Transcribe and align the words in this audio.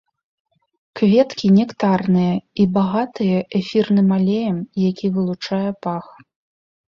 Кветкі 0.99 1.47
нектарныя 1.57 2.31
і 2.63 2.65
багатыя 2.79 3.37
эфірным 3.61 4.09
алеем, 4.17 4.57
які 4.89 5.07
вылучае 5.19 5.71
пах. 5.87 6.05